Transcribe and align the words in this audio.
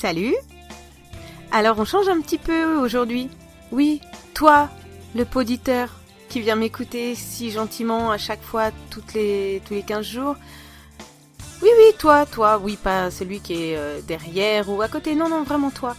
Salut 0.00 0.34
Alors 1.52 1.78
on 1.78 1.84
change 1.84 2.08
un 2.08 2.22
petit 2.22 2.38
peu 2.38 2.64
aujourd'hui. 2.78 3.28
Oui, 3.70 4.00
toi, 4.32 4.70
le 5.14 5.26
poditeur 5.26 5.90
qui 6.30 6.40
vient 6.40 6.56
m'écouter 6.56 7.14
si 7.14 7.50
gentiment 7.50 8.10
à 8.10 8.16
chaque 8.16 8.40
fois 8.40 8.70
toutes 8.88 9.12
les, 9.12 9.60
tous 9.66 9.74
les 9.74 9.82
15 9.82 10.06
jours. 10.06 10.36
Oui, 11.60 11.68
oui, 11.76 11.92
toi, 11.98 12.24
toi, 12.24 12.58
oui, 12.64 12.78
pas 12.82 13.10
celui 13.10 13.40
qui 13.40 13.52
est 13.52 13.76
euh, 13.76 14.00
derrière 14.00 14.70
ou 14.70 14.80
à 14.80 14.88
côté, 14.88 15.14
non, 15.14 15.28
non, 15.28 15.42
vraiment 15.42 15.68
toi. 15.68 15.94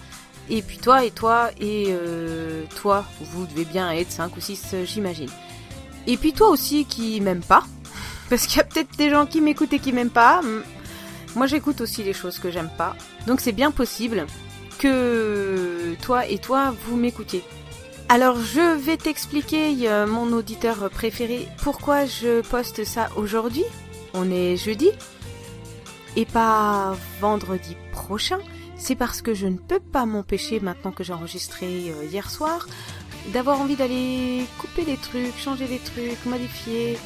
Et 0.49 0.63
puis 0.63 0.79
toi, 0.79 1.05
et 1.05 1.11
toi, 1.11 1.51
et 1.59 1.89
euh, 1.89 2.63
toi, 2.81 3.05
vous 3.21 3.45
devez 3.45 3.65
bien 3.65 3.91
être 3.91 4.11
5 4.11 4.35
ou 4.35 4.41
6, 4.41 4.69
euh, 4.73 4.83
j'imagine. 4.83 5.29
Et 6.07 6.17
puis 6.17 6.33
toi 6.33 6.49
aussi 6.49 6.85
qui 6.85 7.21
m'aime 7.21 7.43
pas, 7.43 7.65
parce 8.31 8.47
qu'il 8.47 8.57
y 8.57 8.61
a 8.61 8.63
peut-être 8.63 8.97
des 8.97 9.11
gens 9.11 9.27
qui 9.27 9.41
m'écoutent 9.41 9.73
et 9.73 9.79
qui 9.79 9.93
m'aiment 9.93 10.09
pas. 10.09 10.41
Moi 11.35 11.47
j'écoute 11.47 11.81
aussi 11.81 12.03
les 12.03 12.13
choses 12.13 12.39
que 12.39 12.51
j'aime 12.51 12.69
pas. 12.77 12.95
Donc 13.27 13.39
c'est 13.39 13.51
bien 13.51 13.71
possible 13.71 14.25
que 14.79 15.95
toi 16.01 16.25
et 16.27 16.39
toi, 16.39 16.73
vous 16.85 16.97
m'écoutiez. 16.97 17.43
Alors 18.09 18.37
je 18.39 18.75
vais 18.77 18.97
t'expliquer, 18.97 19.87
mon 20.07 20.33
auditeur 20.33 20.89
préféré, 20.89 21.47
pourquoi 21.63 22.05
je 22.05 22.41
poste 22.41 22.83
ça 22.83 23.09
aujourd'hui. 23.15 23.63
On 24.13 24.29
est 24.29 24.57
jeudi 24.57 24.89
et 26.17 26.25
pas 26.25 26.97
vendredi 27.21 27.77
prochain, 27.93 28.39
c'est 28.75 28.95
parce 28.95 29.21
que 29.21 29.33
je 29.33 29.47
ne 29.47 29.57
peux 29.57 29.79
pas 29.79 30.05
m'empêcher, 30.05 30.59
maintenant 30.59 30.91
que 30.91 31.03
j'ai 31.03 31.13
enregistré 31.13 31.91
euh, 31.91 32.03
hier 32.03 32.29
soir, 32.29 32.67
d'avoir 33.27 33.61
envie 33.61 33.75
d'aller 33.75 34.45
couper 34.57 34.83
des 34.83 34.97
trucs, 34.97 35.37
changer 35.37 35.67
des 35.67 35.79
trucs, 35.79 36.25
modifier. 36.25 36.97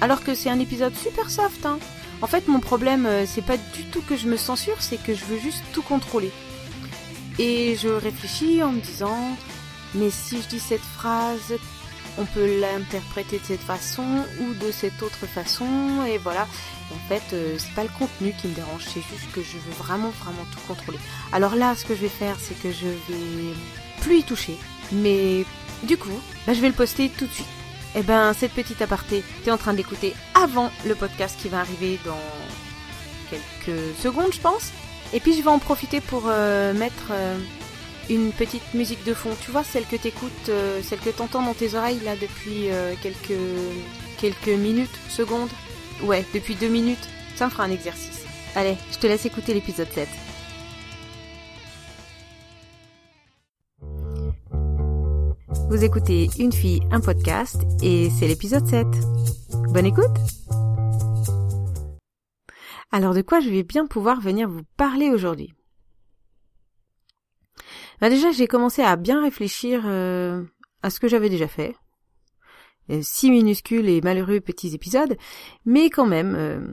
Alors 0.00 0.24
que 0.24 0.34
c'est 0.34 0.50
un 0.50 0.58
épisode 0.58 0.96
super 0.96 1.30
soft, 1.30 1.64
hein. 1.66 1.78
En 2.22 2.28
fait, 2.28 2.46
mon 2.46 2.60
problème, 2.60 3.04
euh, 3.04 3.24
c'est 3.26 3.44
pas 3.44 3.56
du 3.56 3.84
tout 3.86 4.00
que 4.00 4.16
je 4.16 4.28
me 4.28 4.36
censure, 4.36 4.76
c'est 4.78 5.02
que 5.02 5.12
je 5.12 5.24
veux 5.24 5.38
juste 5.38 5.64
tout 5.72 5.82
contrôler. 5.82 6.30
Et 7.40 7.76
je 7.76 7.88
réfléchis 7.88 8.62
en 8.62 8.72
me 8.72 8.80
disant, 8.80 9.36
mais 9.94 10.08
si 10.10 10.40
je 10.40 10.46
dis 10.46 10.60
cette 10.60 10.80
phrase, 10.80 11.54
on 12.18 12.24
peut 12.24 12.60
l'interpréter 12.60 13.38
de 13.38 13.44
cette 13.44 13.60
façon 13.60 14.24
ou 14.40 14.54
de 14.54 14.70
cette 14.70 15.02
autre 15.02 15.26
façon, 15.26 16.04
et 16.06 16.18
voilà. 16.18 16.46
En 16.92 17.08
fait, 17.08 17.22
euh, 17.32 17.56
c'est 17.58 17.74
pas 17.74 17.82
le 17.82 17.90
contenu 17.98 18.32
qui 18.40 18.46
me 18.46 18.54
dérange, 18.54 18.84
c'est 18.84 19.00
juste 19.00 19.32
que 19.32 19.42
je 19.42 19.56
veux 19.56 19.74
vraiment, 19.78 20.10
vraiment 20.22 20.44
tout 20.52 20.60
contrôler. 20.68 20.98
Alors 21.32 21.56
là, 21.56 21.74
ce 21.74 21.84
que 21.84 21.94
je 21.96 22.02
vais 22.02 22.08
faire, 22.08 22.36
c'est 22.38 22.60
que 22.62 22.70
je 22.70 22.86
vais 22.86 23.54
plus 24.00 24.18
y 24.18 24.22
toucher, 24.22 24.56
mais 24.92 25.44
du 25.82 25.96
coup, 25.96 26.20
bah, 26.46 26.54
je 26.54 26.60
vais 26.60 26.68
le 26.68 26.74
poster 26.74 27.08
tout 27.08 27.26
de 27.26 27.32
suite. 27.32 27.61
Eh 27.94 28.02
ben, 28.02 28.32
cette 28.32 28.52
petite 28.52 28.80
aparté, 28.80 29.22
tu 29.42 29.48
es 29.48 29.52
en 29.52 29.58
train 29.58 29.74
d'écouter 29.74 30.14
avant 30.34 30.70
le 30.86 30.94
podcast 30.94 31.38
qui 31.40 31.48
va 31.48 31.60
arriver 31.60 31.98
dans 32.04 32.18
quelques 33.30 33.96
secondes, 34.00 34.32
je 34.32 34.40
pense. 34.40 34.70
Et 35.12 35.20
puis, 35.20 35.34
je 35.34 35.42
vais 35.42 35.50
en 35.50 35.58
profiter 35.58 36.00
pour 36.00 36.24
euh, 36.26 36.72
mettre 36.72 37.08
euh, 37.10 37.36
une 38.08 38.32
petite 38.32 38.74
musique 38.74 39.04
de 39.04 39.12
fond. 39.12 39.30
Tu 39.44 39.50
vois, 39.50 39.62
celle 39.62 39.84
que 39.84 39.96
t'écoutes, 39.96 40.50
celle 40.82 41.00
que 41.00 41.10
t'entends 41.10 41.42
dans 41.42 41.54
tes 41.54 41.74
oreilles 41.74 42.00
là 42.04 42.16
depuis 42.16 42.68
quelques 43.02 43.38
quelques 44.22 44.58
minutes, 44.58 44.98
secondes. 45.08 45.50
Ouais, 46.02 46.24
depuis 46.32 46.54
deux 46.54 46.68
minutes, 46.68 47.08
ça 47.36 47.46
me 47.46 47.50
fera 47.50 47.64
un 47.64 47.70
exercice. 47.70 48.22
Allez, 48.54 48.76
je 48.92 48.98
te 48.98 49.06
laisse 49.06 49.26
écouter 49.26 49.52
l'épisode 49.52 49.90
7. 49.92 50.08
Vous 55.72 55.84
écoutez 55.84 56.28
Une 56.38 56.52
fille, 56.52 56.82
un 56.90 57.00
podcast 57.00 57.62
et 57.82 58.10
c'est 58.10 58.28
l'épisode 58.28 58.66
7. 58.66 58.86
Bonne 59.70 59.86
écoute 59.86 60.04
Alors 62.90 63.14
de 63.14 63.22
quoi 63.22 63.40
je 63.40 63.48
vais 63.48 63.62
bien 63.62 63.86
pouvoir 63.86 64.20
venir 64.20 64.50
vous 64.50 64.64
parler 64.76 65.08
aujourd'hui? 65.08 65.54
Bah 68.02 68.10
Déjà 68.10 68.32
j'ai 68.32 68.46
commencé 68.46 68.82
à 68.82 68.96
bien 68.96 69.22
réfléchir 69.22 69.84
euh, 69.86 70.44
à 70.82 70.90
ce 70.90 71.00
que 71.00 71.08
j'avais 71.08 71.30
déjà 71.30 71.48
fait, 71.48 71.74
euh, 72.90 73.00
six 73.02 73.30
minuscules 73.30 73.88
et 73.88 74.02
malheureux 74.02 74.40
petits 74.40 74.74
épisodes, 74.74 75.16
mais 75.64 75.88
quand 75.88 76.06
même, 76.06 76.34
euh, 76.34 76.70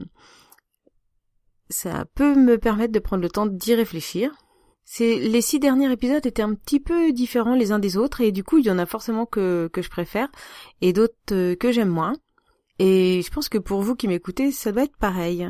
ça 1.70 2.04
peut 2.14 2.34
me 2.34 2.58
permettre 2.58 2.92
de 2.92 2.98
prendre 2.98 3.22
le 3.22 3.30
temps 3.30 3.46
d'y 3.46 3.74
réfléchir. 3.74 4.30
C'est 4.92 5.20
les 5.20 5.40
six 5.40 5.60
derniers 5.60 5.92
épisodes 5.92 6.26
étaient 6.26 6.42
un 6.42 6.54
petit 6.54 6.80
peu 6.80 7.12
différents 7.12 7.54
les 7.54 7.70
uns 7.70 7.78
des 7.78 7.96
autres 7.96 8.22
et 8.22 8.32
du 8.32 8.42
coup 8.42 8.58
il 8.58 8.66
y 8.66 8.72
en 8.72 8.78
a 8.80 8.86
forcément 8.86 9.24
que 9.24 9.70
que 9.72 9.82
je 9.82 9.88
préfère 9.88 10.28
et 10.80 10.92
d'autres 10.92 11.14
euh, 11.30 11.54
que 11.54 11.70
j'aime 11.70 11.90
moins. 11.90 12.14
Et 12.80 13.22
je 13.24 13.30
pense 13.30 13.48
que 13.48 13.58
pour 13.58 13.82
vous 13.82 13.94
qui 13.94 14.08
m'écoutez, 14.08 14.50
ça 14.50 14.72
doit 14.72 14.82
être 14.82 14.96
pareil. 14.96 15.48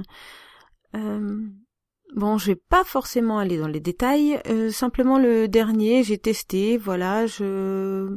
bon, 0.93 2.37
je 2.37 2.47
vais 2.49 2.57
pas 2.57 2.85
forcément 2.85 3.39
aller 3.39 3.57
dans 3.57 3.69
les 3.69 3.81
détails. 3.81 4.39
simplement 4.73 5.19
le 5.19 5.49
dernier, 5.49 6.03
j'ai 6.03 6.19
testé. 6.19 6.77
Voilà, 6.77 7.27
je 7.27 8.15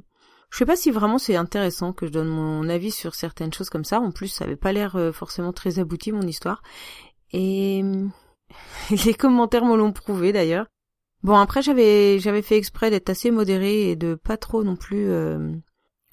je 0.50 0.58
sais 0.58 0.66
pas 0.66 0.76
si 0.76 0.92
vraiment 0.92 1.20
c'est 1.20 1.38
intéressant 1.38 1.94
que 1.94 2.06
je 2.06 2.12
donne 2.12 2.28
mon 2.28 2.68
avis 2.68 2.92
sur 2.92 3.16
certaines 3.16 3.54
choses 3.54 3.70
comme 3.70 3.86
ça. 3.86 4.02
En 4.02 4.12
plus, 4.12 4.28
ça 4.28 4.44
avait 4.44 4.58
pas 4.58 4.74
l'air 4.74 4.98
euh, 4.98 5.14
forcément 5.14 5.54
très 5.54 5.80
abouti 5.80 6.12
mon 6.12 6.24
histoire. 6.24 6.62
Et 7.32 7.82
les 9.06 9.14
commentaires 9.14 9.64
me 9.64 9.78
l'ont 9.78 9.94
prouvé 9.94 10.34
d'ailleurs. 10.34 10.68
Bon 11.24 11.36
après 11.36 11.62
j'avais 11.62 12.20
j'avais 12.20 12.42
fait 12.42 12.58
exprès 12.58 12.90
d'être 12.90 13.10
assez 13.10 13.32
modéré 13.32 13.90
et 13.90 13.96
de 13.96 14.16
pas 14.16 14.36
trop 14.36 14.64
non 14.64 14.76
plus 14.76 15.10
euh, 15.10 15.54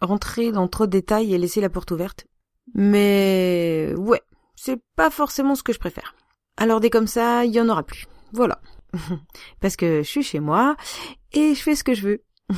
rentrer 0.00 0.52
dans 0.52 0.68
trop 0.68 0.86
de 0.86 0.92
détails 0.92 1.34
et 1.34 1.38
laisser 1.38 1.60
la 1.60 1.68
porte 1.68 1.90
ouverte. 1.90 2.26
Mais 2.74 3.92
ouais, 3.96 4.22
c'est 4.54 4.80
pas 4.94 5.10
forcément 5.10 5.56
ce 5.56 5.64
que 5.64 5.72
je 5.72 5.80
préfère. 5.80 6.14
Alors 6.56 6.80
dès 6.80 6.90
comme 6.90 7.08
ça, 7.08 7.44
il 7.44 7.52
y 7.52 7.60
en 7.60 7.68
aura 7.68 7.82
plus. 7.82 8.06
Voilà. 8.32 8.60
Parce 9.60 9.76
que 9.76 10.02
je 10.02 10.08
suis 10.08 10.22
chez 10.22 10.40
moi 10.40 10.76
et 11.32 11.54
je 11.54 11.62
fais 11.62 11.74
ce 11.74 11.84
que 11.84 11.94
je 11.94 12.06
veux. 12.06 12.22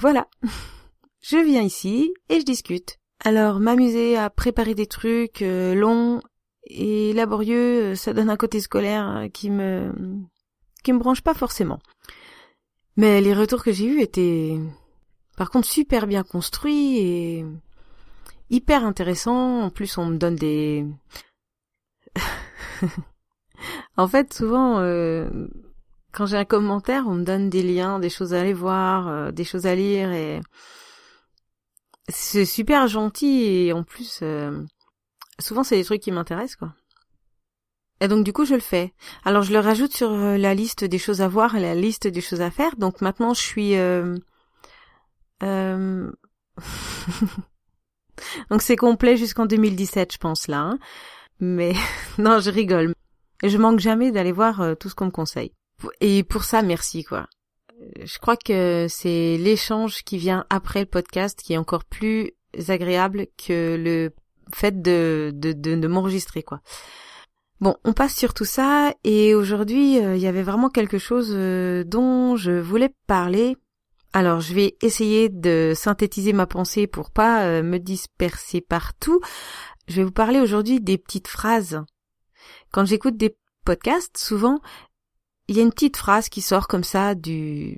voilà 0.00 0.28
je 1.20 1.38
viens 1.38 1.62
ici 1.62 2.14
et 2.28 2.38
je 2.38 2.44
discute. 2.44 2.98
Alors 3.24 3.58
m'amuser 3.58 4.16
à 4.16 4.30
préparer 4.30 4.74
des 4.74 4.86
trucs 4.86 5.42
euh, 5.42 5.74
longs 5.74 6.20
et 6.68 7.12
laborieux, 7.12 7.92
euh, 7.92 7.94
ça 7.94 8.12
donne 8.12 8.30
un 8.30 8.36
côté 8.36 8.60
scolaire 8.60 9.16
euh, 9.16 9.28
qui 9.28 9.50
me 9.50 9.92
qui 10.82 10.92
me 10.92 10.98
branche 10.98 11.22
pas 11.22 11.34
forcément. 11.34 11.78
Mais 12.96 13.20
les 13.20 13.34
retours 13.34 13.62
que 13.62 13.72
j'ai 13.72 13.86
eus 13.86 14.00
étaient 14.00 14.58
par 15.36 15.50
contre 15.50 15.68
super 15.68 16.06
bien 16.06 16.22
construits 16.22 16.98
et 16.98 17.44
hyper 18.50 18.84
intéressants. 18.84 19.62
En 19.62 19.70
plus, 19.70 19.98
on 19.98 20.06
me 20.06 20.16
donne 20.16 20.36
des 20.36 20.86
En 23.96 24.08
fait, 24.08 24.32
souvent 24.32 24.80
quand 26.12 26.26
j'ai 26.26 26.38
un 26.38 26.44
commentaire, 26.44 27.04
on 27.06 27.14
me 27.14 27.24
donne 27.24 27.50
des 27.50 27.62
liens, 27.62 27.98
des 27.98 28.08
choses 28.08 28.32
à 28.32 28.40
aller 28.40 28.54
voir, 28.54 29.32
des 29.32 29.44
choses 29.44 29.66
à 29.66 29.74
lire 29.74 30.12
et 30.12 30.40
c'est 32.08 32.44
super 32.44 32.86
gentil 32.88 33.44
et 33.44 33.72
en 33.72 33.82
plus, 33.82 34.20
euh, 34.22 34.62
souvent 35.38 35.64
c'est 35.64 35.76
des 35.76 35.84
trucs 35.84 36.02
qui 36.02 36.12
m'intéressent 36.12 36.56
quoi. 36.56 36.74
Et 38.00 38.08
donc 38.08 38.24
du 38.24 38.32
coup 38.32 38.44
je 38.44 38.54
le 38.54 38.60
fais. 38.60 38.92
Alors 39.24 39.42
je 39.42 39.52
le 39.52 39.58
rajoute 39.58 39.92
sur 39.92 40.10
euh, 40.10 40.36
la 40.36 40.54
liste 40.54 40.84
des 40.84 40.98
choses 40.98 41.22
à 41.22 41.28
voir 41.28 41.56
et 41.56 41.60
la 41.60 41.74
liste 41.74 42.06
des 42.06 42.20
choses 42.20 42.40
à 42.40 42.50
faire. 42.50 42.76
Donc 42.76 43.00
maintenant 43.00 43.34
je 43.34 43.40
suis... 43.40 43.76
Euh... 43.76 44.16
euh 45.42 46.10
donc 48.50 48.62
c'est 48.62 48.76
complet 48.76 49.16
jusqu'en 49.16 49.46
2017 49.46 50.12
je 50.12 50.18
pense 50.18 50.48
là. 50.48 50.60
Hein. 50.60 50.78
Mais 51.40 51.72
non 52.18 52.40
je 52.40 52.50
rigole. 52.50 52.94
Je 53.42 53.58
manque 53.58 53.80
jamais 53.80 54.10
d'aller 54.10 54.32
voir 54.32 54.76
tout 54.78 54.88
ce 54.88 54.94
qu'on 54.94 55.06
me 55.06 55.10
conseille. 55.10 55.52
Et 56.00 56.22
pour 56.22 56.44
ça 56.44 56.62
merci 56.62 57.04
quoi 57.04 57.26
je 58.02 58.18
crois 58.18 58.36
que 58.36 58.86
c'est 58.88 59.36
l'échange 59.36 60.02
qui 60.02 60.16
vient 60.16 60.46
après 60.48 60.80
le 60.80 60.86
podcast 60.86 61.40
qui 61.42 61.52
est 61.52 61.58
encore 61.58 61.84
plus 61.84 62.32
agréable 62.68 63.26
que 63.36 63.76
le 63.76 64.14
fait 64.54 64.80
de, 64.80 65.30
de, 65.34 65.52
de, 65.52 65.88
m'enregistrer, 65.88 66.42
quoi. 66.42 66.60
Bon, 67.58 67.74
on 67.84 67.94
passe 67.94 68.14
sur 68.14 68.34
tout 68.34 68.44
ça 68.44 68.92
et 69.02 69.34
aujourd'hui, 69.34 69.98
euh, 69.98 70.14
il 70.14 70.20
y 70.20 70.26
avait 70.26 70.42
vraiment 70.42 70.68
quelque 70.68 70.98
chose 70.98 71.30
euh, 71.32 71.84
dont 71.84 72.36
je 72.36 72.52
voulais 72.52 72.94
parler. 73.06 73.56
Alors, 74.12 74.40
je 74.40 74.52
vais 74.52 74.76
essayer 74.82 75.30
de 75.30 75.72
synthétiser 75.74 76.34
ma 76.34 76.46
pensée 76.46 76.86
pour 76.86 77.10
pas 77.10 77.44
euh, 77.44 77.62
me 77.62 77.78
disperser 77.78 78.60
partout. 78.60 79.20
Je 79.88 79.96
vais 79.96 80.04
vous 80.04 80.12
parler 80.12 80.38
aujourd'hui 80.38 80.80
des 80.82 80.98
petites 80.98 81.28
phrases. 81.28 81.82
Quand 82.72 82.84
j'écoute 82.84 83.16
des 83.16 83.36
podcasts, 83.64 84.18
souvent, 84.18 84.60
il 85.48 85.56
y 85.56 85.60
a 85.60 85.62
une 85.62 85.70
petite 85.70 85.96
phrase 85.96 86.28
qui 86.28 86.40
sort 86.42 86.66
comme 86.66 86.84
ça 86.84 87.14
du 87.14 87.76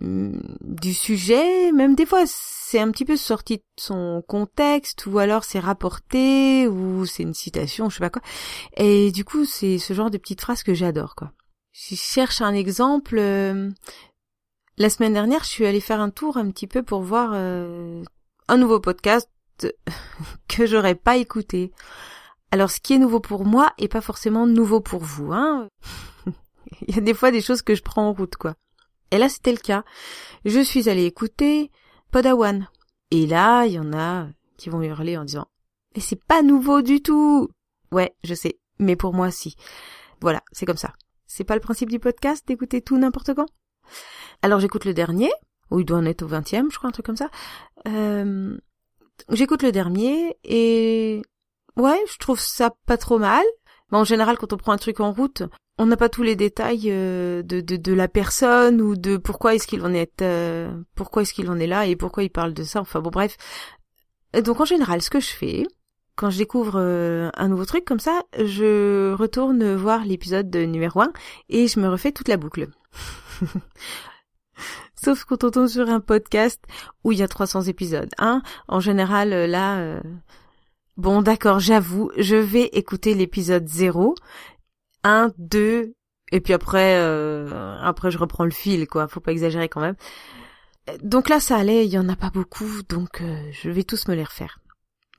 du 0.62 0.94
sujet, 0.94 1.70
même 1.72 1.94
des 1.94 2.06
fois 2.06 2.22
c'est 2.26 2.80
un 2.80 2.90
petit 2.90 3.04
peu 3.04 3.16
sorti 3.16 3.58
de 3.58 3.62
son 3.78 4.22
contexte 4.26 5.06
ou 5.06 5.18
alors 5.18 5.44
c'est 5.44 5.58
rapporté 5.58 6.66
ou 6.66 7.04
c'est 7.06 7.22
une 7.22 7.34
citation, 7.34 7.90
je 7.90 7.96
sais 7.96 8.00
pas 8.00 8.10
quoi. 8.10 8.22
Et 8.76 9.10
du 9.12 9.24
coup, 9.24 9.44
c'est 9.44 9.78
ce 9.78 9.92
genre 9.94 10.10
de 10.10 10.18
petites 10.18 10.40
phrases 10.40 10.62
que 10.62 10.74
j'adore 10.74 11.14
quoi. 11.14 11.32
Je 11.72 11.94
cherche 11.94 12.40
un 12.40 12.54
exemple. 12.54 13.16
Euh, 13.18 13.70
la 14.78 14.90
semaine 14.90 15.12
dernière, 15.12 15.44
je 15.44 15.48
suis 15.48 15.66
allée 15.66 15.80
faire 15.80 16.00
un 16.00 16.10
tour 16.10 16.36
un 16.36 16.50
petit 16.50 16.66
peu 16.66 16.82
pour 16.82 17.02
voir 17.02 17.32
euh, 17.34 18.02
un 18.48 18.56
nouveau 18.56 18.80
podcast 18.80 19.28
que 20.48 20.66
j'aurais 20.66 20.94
pas 20.94 21.16
écouté. 21.16 21.72
Alors, 22.50 22.70
ce 22.70 22.80
qui 22.80 22.94
est 22.94 22.98
nouveau 22.98 23.20
pour 23.20 23.44
moi 23.44 23.72
est 23.78 23.88
pas 23.88 24.00
forcément 24.00 24.46
nouveau 24.46 24.80
pour 24.80 25.04
vous, 25.04 25.32
hein. 25.32 25.68
Il 26.86 26.94
y 26.94 26.98
a 26.98 27.02
des 27.02 27.14
fois 27.14 27.30
des 27.30 27.40
choses 27.40 27.62
que 27.62 27.74
je 27.74 27.82
prends 27.82 28.08
en 28.08 28.12
route, 28.12 28.36
quoi. 28.36 28.54
Et 29.10 29.18
là, 29.18 29.28
c'était 29.28 29.52
le 29.52 29.58
cas. 29.58 29.84
Je 30.44 30.60
suis 30.60 30.88
allée 30.88 31.04
écouter 31.04 31.70
Podawan. 32.10 32.68
Et 33.10 33.26
là, 33.26 33.64
il 33.64 33.72
y 33.72 33.78
en 33.78 33.92
a 33.92 34.28
qui 34.58 34.68
vont 34.68 34.82
hurler 34.82 35.16
en 35.16 35.24
disant 35.24 35.46
Mais 35.94 36.02
c'est 36.02 36.22
pas 36.22 36.42
nouveau 36.42 36.82
du 36.82 37.00
tout 37.00 37.48
Ouais, 37.90 38.14
je 38.22 38.34
sais, 38.34 38.58
mais 38.78 38.96
pour 38.96 39.14
moi, 39.14 39.30
si. 39.30 39.56
Voilà, 40.20 40.42
c'est 40.52 40.66
comme 40.66 40.76
ça. 40.76 40.92
C'est 41.26 41.44
pas 41.44 41.54
le 41.54 41.60
principe 41.60 41.90
du 41.90 41.98
podcast 41.98 42.46
d'écouter 42.46 42.82
tout 42.82 42.98
n'importe 42.98 43.34
quand? 43.34 43.46
Alors 44.42 44.60
j'écoute 44.60 44.84
le 44.84 44.92
dernier, 44.92 45.30
ou 45.70 45.80
il 45.80 45.86
doit 45.86 45.98
en 45.98 46.04
être 46.04 46.22
au 46.22 46.26
vingtième, 46.26 46.70
je 46.70 46.76
crois, 46.76 46.88
un 46.88 46.92
truc 46.92 47.06
comme 47.06 47.16
ça. 47.16 47.30
Euh, 47.86 48.56
j'écoute 49.30 49.62
le 49.62 49.72
dernier, 49.72 50.36
et 50.44 51.22
ouais, 51.76 52.00
je 52.10 52.18
trouve 52.18 52.40
ça 52.40 52.74
pas 52.86 52.98
trop 52.98 53.18
mal. 53.18 53.44
Mais 53.90 53.98
en 53.98 54.04
général, 54.04 54.36
quand 54.36 54.52
on 54.52 54.58
prend 54.58 54.72
un 54.72 54.78
truc 54.78 55.00
en 55.00 55.12
route, 55.12 55.42
on 55.78 55.86
n'a 55.86 55.96
pas 55.96 56.08
tous 56.08 56.24
les 56.24 56.36
détails 56.36 56.90
euh, 56.90 57.42
de, 57.42 57.60
de, 57.60 57.92
la 57.92 58.08
personne 58.08 58.82
ou 58.82 58.96
de 58.96 59.16
pourquoi 59.16 59.54
est-ce 59.54 59.66
qu'il 59.66 59.82
en 59.82 59.94
est 59.94 60.22
euh, 60.22 60.70
pourquoi 60.96 61.22
est-ce 61.22 61.32
qu'il 61.32 61.48
en 61.50 61.58
est 61.58 61.68
là 61.68 61.86
et 61.86 61.94
pourquoi 61.94 62.24
il 62.24 62.30
parle 62.30 62.52
de 62.52 62.64
ça. 62.64 62.80
Enfin 62.80 63.00
bon 63.00 63.10
bref. 63.10 63.36
Donc 64.44 64.60
en 64.60 64.64
général, 64.64 65.00
ce 65.00 65.10
que 65.10 65.20
je 65.20 65.30
fais 65.30 65.66
quand 66.16 66.30
je 66.30 66.38
découvre 66.38 66.80
euh, 66.80 67.30
un 67.34 67.46
nouveau 67.46 67.64
truc 67.64 67.84
comme 67.84 68.00
ça, 68.00 68.22
je 68.36 69.12
retourne 69.14 69.74
voir 69.76 70.04
l'épisode 70.04 70.54
numéro 70.54 71.00
1 71.00 71.12
et 71.48 71.68
je 71.68 71.78
me 71.78 71.88
refais 71.88 72.10
toute 72.10 72.26
la 72.26 72.36
boucle. 72.36 72.66
Sauf 75.00 75.22
quand 75.22 75.44
on 75.44 75.50
tombe 75.52 75.68
sur 75.68 75.88
un 75.88 76.00
podcast 76.00 76.60
où 77.04 77.12
il 77.12 77.18
y 77.18 77.22
a 77.22 77.28
300 77.28 77.62
épisodes. 77.62 78.10
Hein 78.18 78.42
en 78.66 78.80
général, 78.80 79.30
là, 79.30 80.00
bon 80.96 81.22
d'accord, 81.22 81.60
j'avoue, 81.60 82.10
je 82.16 82.34
vais 82.34 82.64
écouter 82.72 83.14
l'épisode 83.14 83.68
0 83.68 84.16
un, 85.04 85.32
deux, 85.38 85.94
et 86.32 86.40
puis 86.40 86.52
après, 86.52 86.96
euh, 86.98 87.78
après 87.80 88.10
je 88.10 88.18
reprends 88.18 88.44
le 88.44 88.50
fil, 88.50 88.86
quoi. 88.86 89.08
Faut 89.08 89.20
pas 89.20 89.32
exagérer 89.32 89.68
quand 89.68 89.80
même. 89.80 89.96
Donc 91.02 91.28
là, 91.28 91.40
ça 91.40 91.56
allait, 91.56 91.86
il 91.86 91.92
y 91.92 91.98
en 91.98 92.08
a 92.08 92.16
pas 92.16 92.30
beaucoup, 92.30 92.82
donc 92.88 93.20
euh, 93.20 93.48
je 93.52 93.70
vais 93.70 93.84
tous 93.84 94.08
me 94.08 94.14
les 94.14 94.24
refaire. 94.24 94.58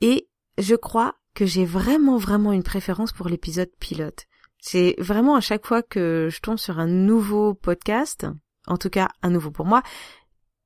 Et 0.01 0.27
je 0.57 0.75
crois 0.75 1.15
que 1.35 1.45
j'ai 1.45 1.65
vraiment, 1.65 2.17
vraiment 2.17 2.51
une 2.51 2.63
préférence 2.63 3.11
pour 3.11 3.29
l'épisode 3.29 3.69
pilote. 3.79 4.25
C'est 4.59 4.95
vraiment 4.97 5.35
à 5.35 5.41
chaque 5.41 5.65
fois 5.65 5.81
que 5.83 6.27
je 6.31 6.39
tombe 6.41 6.57
sur 6.57 6.79
un 6.79 6.87
nouveau 6.87 7.53
podcast, 7.53 8.27
en 8.67 8.77
tout 8.77 8.89
cas 8.89 9.09
un 9.21 9.29
nouveau 9.29 9.51
pour 9.51 9.65
moi, 9.65 9.83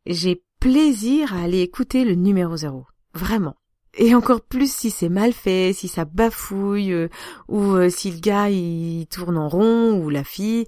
j'ai 0.06 0.44
plaisir 0.60 1.33
à 1.33 1.44
aller 1.44 1.60
écouter 1.60 2.06
le 2.06 2.15
numéro 2.15 2.56
zéro. 2.57 2.86
Vraiment. 3.13 3.56
Et 3.95 4.16
encore 4.16 4.42
plus 4.42 4.74
si 4.74 4.90
c'est 4.90 5.10
mal 5.10 5.34
fait, 5.34 5.72
si 5.74 5.88
ça 5.88 6.06
bafouille, 6.06 6.94
euh, 6.94 7.10
ou 7.48 7.74
euh, 7.74 7.90
si 7.90 8.12
le 8.12 8.19
gars 8.19 8.50
il 8.50 9.06
tourne 9.07 9.38
en 9.38 9.48
rond, 9.48 9.94
ou 9.94 10.10
la 10.10 10.24
fille, 10.24 10.66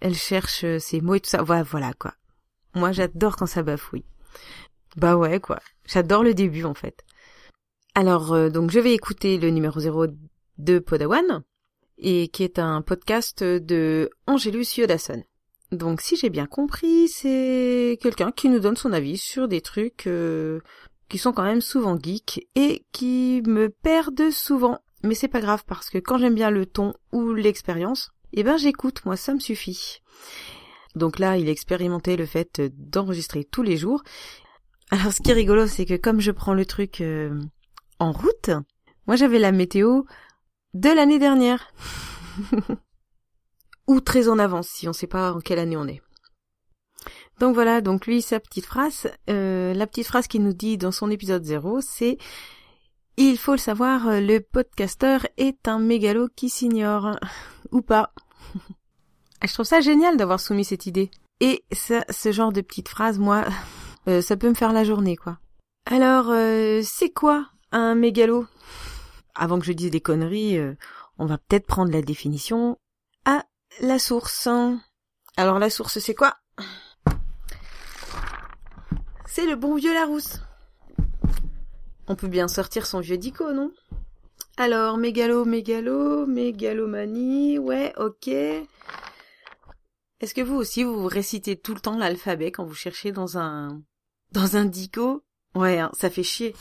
elle 0.00 0.14
cherche 0.14 0.62
euh, 0.64 0.78
ses 0.78 1.00
mots 1.00 1.14
et 1.16 1.20
tout 1.20 1.30
ça. 1.30 1.42
Voilà, 1.42 1.64
voilà 1.64 1.92
quoi. 1.92 2.14
Moi 2.74 2.92
j'adore 2.92 3.36
quand 3.36 3.46
ça 3.46 3.62
bafouille. 3.62 4.04
Bah 4.96 5.16
ouais 5.16 5.40
quoi. 5.40 5.58
J'adore 5.86 6.22
le 6.22 6.34
début 6.34 6.64
en 6.64 6.74
fait. 6.74 7.04
Alors 7.94 8.50
donc 8.50 8.70
je 8.70 8.78
vais 8.78 8.94
écouter 8.94 9.36
le 9.36 9.50
numéro 9.50 9.78
0 9.78 10.06
de 10.58 10.78
Podawan, 10.78 11.42
et 11.98 12.28
qui 12.28 12.42
est 12.42 12.58
un 12.58 12.80
podcast 12.80 13.42
de 13.42 14.08
Angelus 14.26 14.64
Yodasson. 14.78 15.22
Donc 15.72 16.00
si 16.00 16.16
j'ai 16.16 16.30
bien 16.30 16.46
compris, 16.46 17.08
c'est 17.08 17.98
quelqu'un 18.00 18.30
qui 18.30 18.48
nous 18.48 18.60
donne 18.60 18.76
son 18.76 18.92
avis 18.92 19.18
sur 19.18 19.48
des 19.48 19.60
trucs 19.60 20.08
qui 21.12 21.18
sont 21.18 21.34
quand 21.34 21.42
même 21.42 21.60
souvent 21.60 21.98
geeks 22.02 22.48
et 22.54 22.86
qui 22.90 23.42
me 23.46 23.68
perdent 23.68 24.30
souvent. 24.30 24.78
Mais 25.02 25.14
c'est 25.14 25.28
pas 25.28 25.42
grave 25.42 25.62
parce 25.66 25.90
que 25.90 25.98
quand 25.98 26.16
j'aime 26.16 26.34
bien 26.34 26.50
le 26.50 26.64
ton 26.64 26.94
ou 27.12 27.34
l'expérience, 27.34 28.12
eh 28.32 28.42
ben 28.42 28.56
j'écoute, 28.56 29.04
moi 29.04 29.18
ça 29.18 29.34
me 29.34 29.38
suffit. 29.38 30.00
Donc 30.94 31.18
là, 31.18 31.36
il 31.36 31.50
expérimentait 31.50 32.16
le 32.16 32.24
fait 32.24 32.62
d'enregistrer 32.78 33.44
tous 33.44 33.62
les 33.62 33.76
jours. 33.76 34.02
Alors 34.90 35.12
ce 35.12 35.20
qui 35.20 35.30
est 35.30 35.34
rigolo, 35.34 35.66
c'est 35.66 35.84
que 35.84 35.98
comme 35.98 36.20
je 36.20 36.30
prends 36.30 36.54
le 36.54 36.64
truc 36.64 37.02
euh, 37.02 37.38
en 37.98 38.12
route, 38.12 38.48
moi 39.06 39.14
j'avais 39.14 39.38
la 39.38 39.52
météo 39.52 40.04
de 40.72 40.88
l'année 40.88 41.18
dernière. 41.18 41.74
ou 43.86 44.00
très 44.00 44.28
en 44.28 44.38
avance 44.38 44.68
si 44.68 44.88
on 44.88 44.94
sait 44.94 45.06
pas 45.06 45.34
en 45.34 45.40
quelle 45.40 45.58
année 45.58 45.76
on 45.76 45.86
est. 45.88 46.00
Donc 47.40 47.54
voilà, 47.54 47.80
donc 47.80 48.06
lui, 48.06 48.22
sa 48.22 48.40
petite 48.40 48.66
phrase, 48.66 49.10
euh, 49.28 49.74
la 49.74 49.86
petite 49.86 50.06
phrase 50.06 50.26
qu'il 50.26 50.42
nous 50.42 50.52
dit 50.52 50.78
dans 50.78 50.92
son 50.92 51.10
épisode 51.10 51.44
0, 51.44 51.80
c'est 51.80 52.18
Il 53.16 53.36
faut 53.36 53.52
le 53.52 53.58
savoir, 53.58 54.20
le 54.20 54.38
podcasteur 54.38 55.26
est 55.36 55.68
un 55.68 55.78
mégalo 55.78 56.28
qui 56.34 56.48
s'ignore. 56.48 57.18
Ou 57.72 57.82
pas. 57.82 58.12
Je 59.44 59.52
trouve 59.52 59.66
ça 59.66 59.80
génial 59.80 60.16
d'avoir 60.16 60.40
soumis 60.40 60.64
cette 60.64 60.86
idée. 60.86 61.10
Et 61.40 61.64
ça, 61.72 62.04
ce 62.10 62.30
genre 62.30 62.52
de 62.52 62.60
petite 62.60 62.88
phrase, 62.88 63.18
moi, 63.18 63.44
euh, 64.08 64.20
ça 64.20 64.36
peut 64.36 64.48
me 64.48 64.54
faire 64.54 64.72
la 64.72 64.84
journée, 64.84 65.16
quoi. 65.16 65.38
Alors, 65.90 66.26
euh, 66.30 66.80
c'est 66.84 67.10
quoi 67.10 67.46
un 67.72 67.94
mégalo? 67.94 68.46
Avant 69.34 69.58
que 69.58 69.64
je 69.64 69.72
dise 69.72 69.90
des 69.90 70.00
conneries, 70.00 70.60
on 71.18 71.26
va 71.26 71.38
peut-être 71.38 71.66
prendre 71.66 71.90
la 71.90 72.02
définition 72.02 72.76
à 73.24 73.44
la 73.80 73.98
source. 73.98 74.48
Alors 75.36 75.58
la 75.58 75.70
source, 75.70 75.98
c'est 75.98 76.14
quoi? 76.14 76.36
C'est 79.34 79.46
le 79.46 79.56
bon 79.56 79.76
vieux 79.76 79.94
Larousse. 79.94 80.42
On 82.06 82.16
peut 82.16 82.28
bien 82.28 82.48
sortir 82.48 82.84
son 82.84 83.00
vieux 83.00 83.16
dico, 83.16 83.50
non? 83.54 83.72
Alors, 84.58 84.98
mégalo, 84.98 85.46
mégalo, 85.46 86.26
mégalomanie, 86.26 87.58
ouais, 87.58 87.94
ok. 87.96 88.28
Est-ce 88.28 88.66
que 90.34 90.42
vous 90.42 90.56
aussi, 90.56 90.84
vous 90.84 91.06
récitez 91.06 91.56
tout 91.56 91.72
le 91.72 91.80
temps 91.80 91.96
l'alphabet 91.96 92.52
quand 92.52 92.66
vous 92.66 92.74
cherchez 92.74 93.10
dans 93.10 93.38
un... 93.38 93.80
dans 94.32 94.56
un 94.56 94.66
dico? 94.66 95.24
Ouais, 95.54 95.78
hein, 95.78 95.90
ça 95.94 96.10
fait 96.10 96.22
chier. 96.22 96.54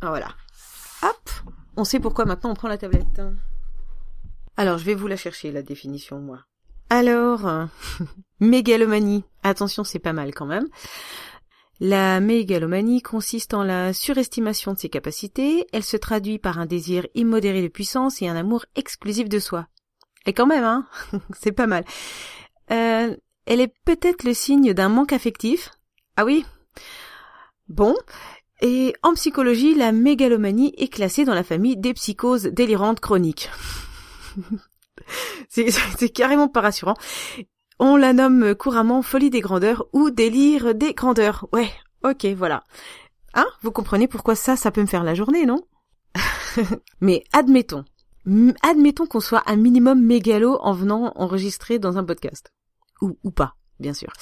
Ah, 0.00 0.08
voilà. 0.08 0.34
Hop 1.04 1.30
On 1.76 1.84
sait 1.84 2.00
pourquoi 2.00 2.24
maintenant 2.24 2.50
on 2.50 2.54
prend 2.54 2.66
la 2.66 2.78
tablette. 2.78 3.22
Alors, 4.56 4.78
je 4.78 4.84
vais 4.84 4.96
vous 4.96 5.06
la 5.06 5.16
chercher, 5.16 5.52
la 5.52 5.62
définition, 5.62 6.18
moi. 6.18 6.40
Alors, 6.90 7.68
mégalomanie. 8.40 9.22
Attention, 9.44 9.84
c'est 9.84 10.00
pas 10.00 10.12
mal 10.12 10.34
quand 10.34 10.46
même. 10.46 10.66
La 11.80 12.20
mégalomanie 12.20 13.02
consiste 13.02 13.54
en 13.54 13.62
la 13.62 13.92
surestimation 13.92 14.72
de 14.72 14.78
ses 14.78 14.88
capacités, 14.88 15.66
elle 15.72 15.82
se 15.82 15.96
traduit 15.96 16.38
par 16.38 16.58
un 16.58 16.66
désir 16.66 17.06
immodéré 17.14 17.62
de 17.62 17.68
puissance 17.68 18.22
et 18.22 18.28
un 18.28 18.36
amour 18.36 18.64
exclusif 18.76 19.28
de 19.28 19.38
soi. 19.38 19.66
Et 20.26 20.32
quand 20.32 20.46
même, 20.46 20.64
hein, 20.64 20.86
c'est 21.38 21.52
pas 21.52 21.66
mal. 21.66 21.84
Euh, 22.70 23.16
elle 23.46 23.60
est 23.60 23.74
peut-être 23.84 24.24
le 24.24 24.34
signe 24.34 24.72
d'un 24.72 24.88
manque 24.88 25.12
affectif. 25.12 25.70
Ah 26.16 26.24
oui 26.24 26.44
Bon. 27.68 27.94
Et 28.60 28.94
en 29.02 29.14
psychologie, 29.14 29.74
la 29.74 29.92
mégalomanie 29.92 30.72
est 30.78 30.88
classée 30.88 31.24
dans 31.24 31.34
la 31.34 31.44
famille 31.44 31.76
des 31.76 31.92
psychoses 31.92 32.44
délirantes 32.44 33.00
chroniques. 33.00 33.50
c'est 35.48 36.08
carrément 36.10 36.48
pas 36.48 36.60
rassurant. 36.60 36.94
On 37.78 37.96
la 37.96 38.12
nomme 38.12 38.54
couramment 38.54 39.02
folie 39.02 39.30
des 39.30 39.40
grandeurs 39.40 39.86
ou 39.92 40.10
délire 40.10 40.74
des 40.74 40.94
grandeurs. 40.94 41.48
Ouais, 41.52 41.70
ok, 42.04 42.26
voilà. 42.36 42.62
Hein 43.34 43.46
Vous 43.62 43.72
comprenez 43.72 44.06
pourquoi 44.06 44.36
ça, 44.36 44.56
ça 44.56 44.70
peut 44.70 44.80
me 44.80 44.86
faire 44.86 45.04
la 45.04 45.14
journée, 45.14 45.44
non? 45.44 45.60
Mais 47.00 47.24
admettons, 47.32 47.84
admettons 48.62 49.06
qu'on 49.06 49.20
soit 49.20 49.42
un 49.46 49.56
minimum 49.56 50.00
mégalo 50.00 50.58
en 50.60 50.72
venant 50.72 51.12
enregistrer 51.16 51.78
dans 51.78 51.98
un 51.98 52.04
podcast. 52.04 52.52
Ou, 53.00 53.18
ou 53.24 53.30
pas, 53.30 53.56
bien 53.80 53.92
sûr. 53.92 54.12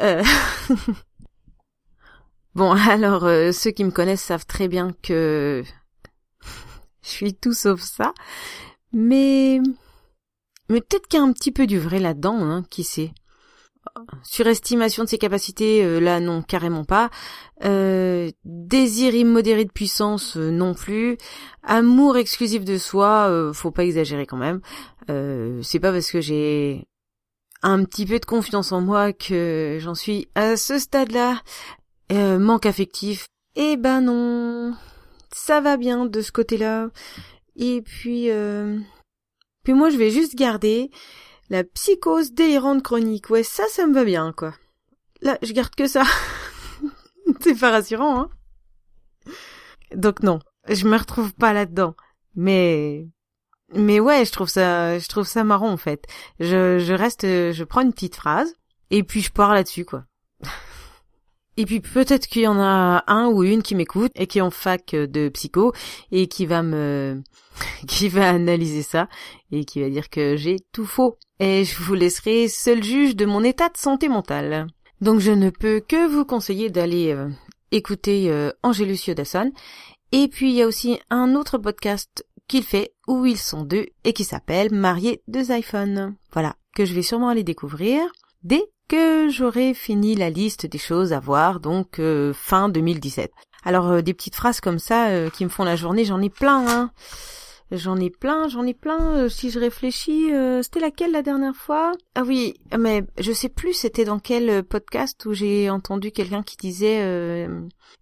Euh... 0.00 0.22
bon, 2.54 2.72
alors, 2.72 3.24
euh, 3.24 3.52
ceux 3.52 3.70
qui 3.70 3.84
me 3.84 3.90
connaissent 3.90 4.22
savent 4.22 4.46
très 4.46 4.68
bien 4.68 4.92
que 5.02 5.64
je 7.02 7.08
suis 7.08 7.34
tout 7.34 7.54
sauf 7.54 7.80
ça. 7.80 8.12
Mais 8.92 9.60
mais 10.72 10.80
peut-être 10.80 11.06
qu'il 11.06 11.20
y 11.20 11.22
a 11.22 11.24
un 11.24 11.32
petit 11.32 11.52
peu 11.52 11.66
du 11.66 11.78
vrai 11.78 11.98
là-dedans, 11.98 12.40
hein, 12.40 12.64
qui 12.70 12.82
sait. 12.82 13.12
Surestimation 14.22 15.04
de 15.04 15.08
ses 15.08 15.18
capacités, 15.18 15.84
euh, 15.84 15.98
là 16.00 16.18
non, 16.18 16.40
carrément 16.40 16.84
pas. 16.84 17.10
Euh, 17.64 18.30
désir 18.44 19.14
immodéré 19.14 19.64
de 19.64 19.72
puissance, 19.72 20.36
euh, 20.36 20.50
non 20.50 20.72
plus. 20.72 21.18
Amour 21.62 22.16
exclusif 22.16 22.64
de 22.64 22.78
soi, 22.78 23.50
faut 23.52 23.70
pas 23.70 23.84
exagérer 23.84 24.24
quand 24.24 24.38
même. 24.38 24.60
c'est 25.62 25.80
pas 25.80 25.92
parce 25.92 26.10
que 26.10 26.20
j'ai 26.20 26.86
un 27.62 27.84
petit 27.84 28.06
peu 28.06 28.18
de 28.18 28.24
confiance 28.24 28.72
en 28.72 28.80
moi 28.80 29.12
que 29.12 29.78
j'en 29.80 29.94
suis 29.94 30.28
à 30.34 30.56
ce 30.56 30.78
stade-là. 30.78 31.42
manque 32.10 32.66
affectif, 32.66 33.26
eh 33.56 33.76
ben 33.76 34.00
non, 34.00 34.74
ça 35.32 35.60
va 35.60 35.76
bien 35.76 36.06
de 36.06 36.20
ce 36.22 36.32
côté-là. 36.32 36.88
Et 37.56 37.82
puis, 37.82 38.30
puis 39.62 39.74
moi, 39.74 39.90
je 39.90 39.96
vais 39.96 40.10
juste 40.10 40.34
garder 40.34 40.90
la 41.50 41.64
psychose 41.64 42.32
délirante 42.32 42.82
chronique. 42.82 43.30
Ouais, 43.30 43.42
ça, 43.42 43.64
ça 43.68 43.86
me 43.86 43.94
va 43.94 44.04
bien, 44.04 44.32
quoi. 44.32 44.54
Là, 45.20 45.38
je 45.42 45.52
garde 45.52 45.74
que 45.74 45.86
ça. 45.86 46.04
C'est 47.40 47.58
pas 47.58 47.70
rassurant, 47.70 48.20
hein. 48.20 48.30
Donc 49.94 50.22
non, 50.22 50.40
je 50.68 50.86
me 50.86 50.96
retrouve 50.96 51.34
pas 51.34 51.52
là-dedans. 51.52 51.94
Mais 52.34 53.06
mais 53.74 54.00
ouais, 54.00 54.24
je 54.24 54.32
trouve 54.32 54.48
ça 54.48 54.98
je 54.98 55.08
trouve 55.08 55.26
ça 55.26 55.44
marrant 55.44 55.70
en 55.70 55.76
fait. 55.76 56.06
Je 56.40 56.78
je 56.78 56.92
reste 56.94 57.22
je 57.22 57.64
prends 57.64 57.82
une 57.82 57.92
petite 57.92 58.16
phrase 58.16 58.54
Et 58.90 59.02
puis 59.02 59.20
je 59.20 59.30
pars 59.30 59.54
là-dessus, 59.54 59.84
quoi. 59.84 60.04
Et 61.56 61.66
puis 61.66 61.80
peut-être 61.80 62.26
qu'il 62.26 62.42
y 62.42 62.48
en 62.48 62.58
a 62.58 63.04
un 63.06 63.26
ou 63.26 63.44
une 63.44 63.62
qui 63.62 63.74
m'écoute 63.74 64.12
et 64.14 64.26
qui 64.26 64.38
est 64.38 64.42
en 64.42 64.50
fac 64.50 64.92
de 64.92 65.28
psycho 65.28 65.72
et 66.10 66.26
qui 66.26 66.46
va 66.46 66.62
me 66.62 67.22
qui 67.88 68.08
va 68.08 68.30
analyser 68.30 68.82
ça 68.82 69.08
et 69.50 69.64
qui 69.64 69.80
va 69.80 69.90
dire 69.90 70.08
que 70.08 70.36
j'ai 70.36 70.56
tout 70.72 70.86
faux. 70.86 71.18
Et 71.40 71.64
je 71.64 71.82
vous 71.82 71.94
laisserai 71.94 72.48
seul 72.48 72.82
juge 72.82 73.16
de 73.16 73.26
mon 73.26 73.44
état 73.44 73.68
de 73.68 73.76
santé 73.76 74.08
mentale. 74.08 74.66
Donc 75.00 75.20
je 75.20 75.32
ne 75.32 75.50
peux 75.50 75.80
que 75.80 76.06
vous 76.06 76.24
conseiller 76.24 76.70
d'aller 76.70 77.12
euh, 77.12 77.28
écouter 77.70 78.30
euh, 78.30 78.52
Angélus 78.62 79.06
Yodasson. 79.06 79.52
Et 80.12 80.28
puis 80.28 80.50
il 80.50 80.56
y 80.56 80.62
a 80.62 80.66
aussi 80.66 81.00
un 81.10 81.34
autre 81.34 81.58
podcast 81.58 82.24
qu'il 82.48 82.62
fait 82.62 82.92
où 83.08 83.26
ils 83.26 83.38
sont 83.38 83.62
deux 83.62 83.86
et 84.04 84.12
qui 84.12 84.24
s'appelle 84.24 84.72
Mariés 84.72 85.22
deux 85.26 85.50
iPhones. 85.50 86.14
Voilà, 86.32 86.54
que 86.76 86.84
je 86.84 86.94
vais 86.94 87.02
sûrement 87.02 87.28
aller 87.28 87.44
découvrir 87.44 88.00
dès 88.42 88.62
que 88.92 89.30
j'aurai 89.30 89.72
fini 89.72 90.14
la 90.14 90.28
liste 90.28 90.66
des 90.66 90.76
choses 90.76 91.14
à 91.14 91.18
voir, 91.18 91.60
donc 91.60 91.98
euh, 91.98 92.34
fin 92.34 92.68
2017. 92.68 93.32
Alors 93.64 93.88
euh, 93.88 94.02
des 94.02 94.12
petites 94.12 94.36
phrases 94.36 94.60
comme 94.60 94.78
ça 94.78 95.08
euh, 95.08 95.30
qui 95.30 95.44
me 95.44 95.48
font 95.48 95.64
la 95.64 95.76
journée, 95.76 96.04
j'en 96.04 96.20
ai 96.20 96.28
plein. 96.28 96.66
Hein. 96.68 96.90
J'en 97.70 97.96
ai 97.96 98.10
plein, 98.10 98.48
j'en 98.48 98.66
ai 98.66 98.74
plein. 98.74 99.30
si 99.30 99.50
je 99.50 99.58
réfléchis, 99.58 100.30
c'était 100.62 100.80
laquelle 100.80 101.10
la 101.10 101.22
dernière 101.22 101.56
fois? 101.56 101.92
Ah 102.14 102.22
oui, 102.22 102.52
mais 102.78 103.02
je 103.18 103.32
sais 103.32 103.48
plus 103.48 103.72
c'était 103.72 104.04
dans 104.04 104.18
quel 104.18 104.62
podcast 104.62 105.24
où 105.24 105.32
j'ai 105.32 105.70
entendu 105.70 106.12
quelqu'un 106.12 106.42
qui 106.42 106.58
disait 106.58 107.48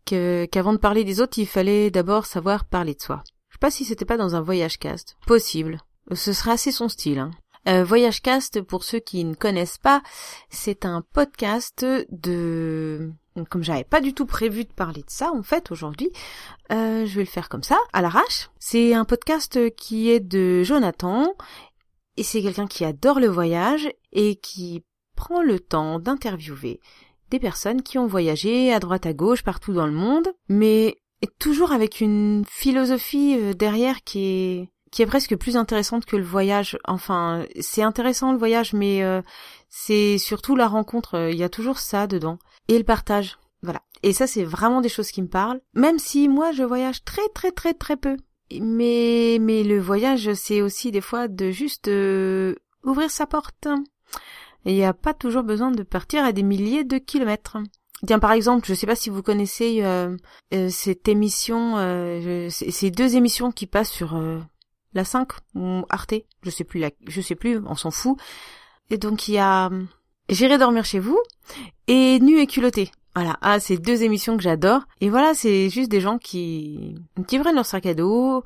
que 0.06 0.48
qu'avant 0.50 0.72
de 0.72 0.78
parler 0.78 1.04
des 1.04 1.20
autres, 1.20 1.38
il 1.38 1.46
fallait 1.46 1.92
d'abord 1.92 2.26
savoir 2.26 2.64
parler 2.64 2.94
de 2.94 3.00
soi. 3.00 3.22
Je 3.50 3.54
sais 3.54 3.60
pas 3.60 3.70
si 3.70 3.84
c'était 3.84 4.04
pas 4.04 4.16
dans 4.16 4.34
un 4.34 4.40
voyage 4.40 4.80
cast. 4.80 5.16
Possible. 5.24 5.78
Ce 6.12 6.32
serait 6.32 6.50
assez 6.50 6.72
son 6.72 6.88
style. 6.88 7.20
Hein. 7.20 7.30
Euh, 7.70 7.84
Voyage 7.84 8.20
Cast, 8.20 8.60
pour 8.62 8.82
ceux 8.82 8.98
qui 8.98 9.24
ne 9.24 9.34
connaissent 9.34 9.78
pas, 9.78 10.02
c'est 10.48 10.84
un 10.84 11.02
podcast 11.12 11.86
de... 12.10 13.12
Comme 13.48 13.62
j'avais 13.62 13.84
pas 13.84 14.00
du 14.00 14.12
tout 14.12 14.26
prévu 14.26 14.64
de 14.64 14.72
parler 14.72 15.02
de 15.02 15.08
ça 15.10 15.30
en 15.32 15.42
fait 15.42 15.70
aujourd'hui, 15.70 16.10
euh, 16.72 17.06
je 17.06 17.14
vais 17.14 17.22
le 17.22 17.28
faire 17.28 17.48
comme 17.48 17.62
ça, 17.62 17.78
à 17.92 18.02
l'arrache. 18.02 18.50
C'est 18.58 18.92
un 18.92 19.04
podcast 19.04 19.74
qui 19.76 20.10
est 20.10 20.20
de 20.20 20.64
Jonathan 20.64 21.32
et 22.16 22.24
c'est 22.24 22.42
quelqu'un 22.42 22.66
qui 22.66 22.84
adore 22.84 23.20
le 23.20 23.28
voyage 23.28 23.88
et 24.12 24.34
qui 24.34 24.82
prend 25.14 25.42
le 25.42 25.60
temps 25.60 26.00
d'interviewer 26.00 26.80
des 27.30 27.38
personnes 27.38 27.82
qui 27.82 27.98
ont 27.98 28.08
voyagé 28.08 28.72
à 28.72 28.80
droite 28.80 29.06
à 29.06 29.12
gauche 29.12 29.44
partout 29.44 29.72
dans 29.72 29.86
le 29.86 29.92
monde, 29.92 30.28
mais 30.48 30.96
toujours 31.38 31.70
avec 31.70 32.00
une 32.00 32.44
philosophie 32.48 33.36
euh, 33.38 33.52
derrière 33.54 34.02
qui 34.02 34.24
est 34.24 34.68
qui 34.90 35.02
est 35.02 35.06
presque 35.06 35.36
plus 35.36 35.56
intéressante 35.56 36.04
que 36.04 36.16
le 36.16 36.24
voyage. 36.24 36.78
Enfin, 36.84 37.44
c'est 37.60 37.82
intéressant 37.82 38.32
le 38.32 38.38
voyage, 38.38 38.72
mais 38.72 39.02
euh, 39.02 39.22
c'est 39.68 40.18
surtout 40.18 40.56
la 40.56 40.68
rencontre. 40.68 41.30
Il 41.30 41.36
y 41.36 41.44
a 41.44 41.48
toujours 41.48 41.78
ça 41.78 42.06
dedans. 42.06 42.38
Et 42.68 42.78
le 42.78 42.84
partage. 42.84 43.38
Voilà. 43.62 43.82
Et 44.02 44.12
ça, 44.12 44.26
c'est 44.26 44.44
vraiment 44.44 44.80
des 44.80 44.88
choses 44.88 45.10
qui 45.10 45.22
me 45.22 45.28
parlent. 45.28 45.60
Même 45.74 45.98
si 45.98 46.28
moi, 46.28 46.52
je 46.52 46.62
voyage 46.62 47.04
très 47.04 47.28
très 47.34 47.52
très 47.52 47.74
très 47.74 47.96
peu. 47.96 48.16
Mais 48.60 49.38
mais 49.40 49.62
le 49.62 49.78
voyage, 49.80 50.32
c'est 50.34 50.60
aussi 50.60 50.90
des 50.90 51.00
fois 51.00 51.28
de 51.28 51.50
juste 51.50 51.88
euh, 51.88 52.56
ouvrir 52.84 53.10
sa 53.10 53.26
porte. 53.26 53.68
Il 54.64 54.74
n'y 54.74 54.84
a 54.84 54.92
pas 54.92 55.14
toujours 55.14 55.44
besoin 55.44 55.70
de 55.70 55.82
partir 55.82 56.24
à 56.24 56.32
des 56.32 56.42
milliers 56.42 56.84
de 56.84 56.98
kilomètres. 56.98 57.58
Tiens, 58.06 58.18
par 58.18 58.32
exemple, 58.32 58.66
je 58.66 58.72
ne 58.72 58.76
sais 58.76 58.86
pas 58.86 58.96
si 58.96 59.10
vous 59.10 59.22
connaissez 59.22 59.82
euh, 59.84 60.16
cette 60.70 61.06
émission, 61.06 61.76
ces 62.48 62.90
deux 62.90 63.16
émissions 63.16 63.52
qui 63.52 63.66
passent 63.66 63.90
sur 63.90 64.18
la 64.92 65.04
5 65.04 65.28
ou 65.54 65.84
Arte, 65.88 66.14
je 66.42 66.50
sais 66.50 66.64
plus, 66.64 66.80
la, 66.80 66.90
je 67.06 67.20
sais 67.20 67.34
plus, 67.34 67.60
on 67.66 67.74
s'en 67.74 67.90
fout. 67.90 68.18
Et 68.90 68.98
donc 68.98 69.28
il 69.28 69.34
y 69.34 69.38
a 69.38 69.70
J'irai 70.30 70.58
dormir 70.58 70.84
chez 70.84 71.00
vous 71.00 71.20
et 71.88 72.20
Nu 72.20 72.38
et 72.38 72.46
culotté. 72.46 72.92
Voilà, 73.16 73.36
ah, 73.42 73.58
c'est 73.58 73.78
deux 73.78 74.04
émissions 74.04 74.36
que 74.36 74.42
j'adore. 74.44 74.82
Et 75.00 75.10
voilà, 75.10 75.34
c'est 75.34 75.68
juste 75.68 75.90
des 75.90 76.00
gens 76.00 76.18
qui 76.18 76.94
qui 77.26 77.38
prennent 77.40 77.56
leur 77.56 77.66
sac 77.66 77.84
à 77.86 77.94
dos 77.94 78.44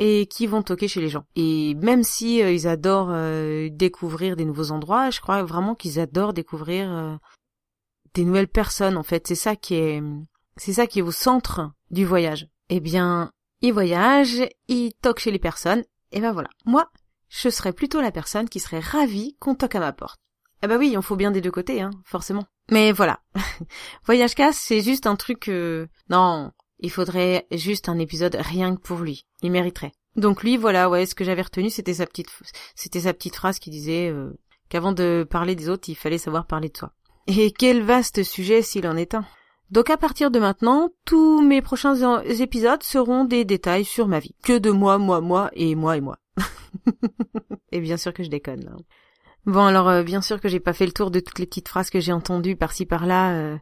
et 0.00 0.26
qui 0.26 0.48
vont 0.48 0.62
toquer 0.62 0.88
chez 0.88 1.00
les 1.00 1.08
gens. 1.08 1.24
Et 1.36 1.74
même 1.76 2.02
si 2.02 2.42
euh, 2.42 2.50
ils 2.50 2.66
adorent 2.66 3.12
euh, 3.12 3.68
découvrir 3.70 4.34
des 4.34 4.44
nouveaux 4.44 4.72
endroits, 4.72 5.10
je 5.10 5.20
crois 5.20 5.44
vraiment 5.44 5.76
qu'ils 5.76 6.00
adorent 6.00 6.32
découvrir 6.32 6.90
euh, 6.90 7.14
des 8.14 8.24
nouvelles 8.24 8.48
personnes. 8.48 8.96
En 8.96 9.04
fait, 9.04 9.28
c'est 9.28 9.36
ça 9.36 9.54
qui 9.54 9.74
est 9.74 10.02
c'est 10.56 10.72
ça 10.72 10.88
qui 10.88 10.98
est 10.98 11.02
au 11.02 11.12
centre 11.12 11.70
du 11.92 12.04
voyage. 12.04 12.48
Eh 12.68 12.80
bien, 12.80 13.30
il 13.62 13.72
voyage, 13.72 14.42
il 14.68 14.92
toque 15.00 15.20
chez 15.20 15.30
les 15.30 15.38
personnes, 15.38 15.84
et 16.10 16.20
ben 16.20 16.32
voilà. 16.32 16.50
Moi, 16.66 16.90
je 17.28 17.48
serais 17.48 17.72
plutôt 17.72 18.00
la 18.00 18.12
personne 18.12 18.48
qui 18.48 18.60
serait 18.60 18.80
ravie 18.80 19.36
qu'on 19.40 19.54
toque 19.54 19.76
à 19.76 19.80
ma 19.80 19.92
porte. 19.92 20.20
Eh 20.62 20.66
ben 20.66 20.78
oui, 20.78 20.90
il 20.92 20.98
en 20.98 21.02
faut 21.02 21.16
bien 21.16 21.30
des 21.30 21.40
deux 21.40 21.50
côtés, 21.50 21.80
hein, 21.80 21.90
forcément. 22.04 22.44
Mais 22.70 22.92
voilà. 22.92 23.20
Voyage 24.06 24.34
casse, 24.34 24.58
c'est 24.58 24.82
juste 24.82 25.06
un 25.06 25.16
truc 25.16 25.48
euh... 25.48 25.86
Non, 26.10 26.52
il 26.78 26.90
faudrait 26.90 27.46
juste 27.50 27.88
un 27.88 27.98
épisode 27.98 28.36
rien 28.38 28.76
que 28.76 28.80
pour 28.80 28.98
lui. 28.98 29.26
Il 29.42 29.50
mériterait. 29.50 29.92
Donc 30.16 30.42
lui, 30.42 30.56
voilà, 30.56 30.90
ouais, 30.90 31.06
ce 31.06 31.14
que 31.14 31.24
j'avais 31.24 31.42
retenu, 31.42 31.70
c'était 31.70 31.94
sa 31.94 32.06
petite, 32.06 32.28
c'était 32.74 33.00
sa 33.00 33.14
petite 33.14 33.36
phrase 33.36 33.58
qui 33.58 33.70
disait 33.70 34.08
euh, 34.08 34.30
qu'avant 34.68 34.92
de 34.92 35.26
parler 35.28 35.54
des 35.54 35.68
autres, 35.68 35.88
il 35.88 35.94
fallait 35.94 36.18
savoir 36.18 36.46
parler 36.46 36.68
de 36.68 36.76
soi. 36.76 36.92
Et 37.28 37.52
quel 37.52 37.82
vaste 37.82 38.22
sujet 38.24 38.62
s'il 38.62 38.86
en 38.86 38.96
est 38.96 39.14
un. 39.14 39.24
Donc 39.72 39.88
à 39.88 39.96
partir 39.96 40.30
de 40.30 40.38
maintenant, 40.38 40.90
tous 41.06 41.40
mes 41.40 41.62
prochains 41.62 42.22
épisodes 42.24 42.82
seront 42.82 43.24
des 43.24 43.46
détails 43.46 43.86
sur 43.86 44.06
ma 44.06 44.18
vie. 44.18 44.34
Que 44.44 44.58
de 44.58 44.70
moi, 44.70 44.98
moi, 44.98 45.22
moi 45.22 45.50
et 45.54 45.74
moi 45.74 45.96
et 45.96 46.02
moi. 46.02 46.18
et 47.72 47.80
bien 47.80 47.96
sûr 47.96 48.12
que 48.12 48.22
je 48.22 48.28
déconne. 48.28 48.66
Là. 48.66 48.72
Bon 49.46 49.64
alors 49.64 49.88
euh, 49.88 50.02
bien 50.02 50.20
sûr 50.20 50.42
que 50.42 50.48
j'ai 50.48 50.60
pas 50.60 50.74
fait 50.74 50.84
le 50.84 50.92
tour 50.92 51.10
de 51.10 51.20
toutes 51.20 51.38
les 51.38 51.46
petites 51.46 51.70
phrases 51.70 51.88
que 51.88 52.00
j'ai 52.00 52.12
entendues 52.12 52.54
par-ci 52.54 52.84
par-là 52.84 53.32
euh, 53.32 53.56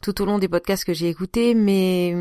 tout 0.00 0.22
au 0.22 0.24
long 0.24 0.38
des 0.38 0.46
podcasts 0.46 0.84
que 0.84 0.94
j'ai 0.94 1.08
écoutés, 1.08 1.54
mais 1.54 2.14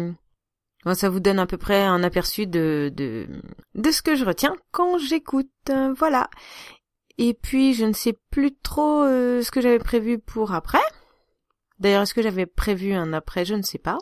ça 0.95 1.09
vous 1.09 1.19
donne 1.19 1.37
à 1.37 1.45
peu 1.45 1.57
près 1.57 1.83
un 1.83 2.01
aperçu 2.01 2.47
de 2.47 2.91
de 2.95 3.27
de 3.75 3.91
ce 3.91 4.01
que 4.01 4.15
je 4.15 4.25
retiens 4.25 4.55
quand 4.71 4.97
j'écoute. 4.97 5.51
voilà. 5.95 6.31
Et 7.19 7.35
puis 7.35 7.75
je 7.75 7.85
ne 7.85 7.93
sais 7.93 8.17
plus 8.31 8.55
trop 8.57 9.03
euh, 9.03 9.43
ce 9.43 9.51
que 9.51 9.61
j'avais 9.61 9.77
prévu 9.77 10.17
pour 10.17 10.51
après. 10.51 10.81
D'ailleurs, 11.79 12.03
est-ce 12.03 12.13
que 12.13 12.21
j'avais 12.21 12.45
prévu 12.45 12.93
un 12.93 13.13
après 13.13 13.45
Je 13.45 13.55
ne 13.55 13.61
sais 13.61 13.77
pas. 13.77 13.97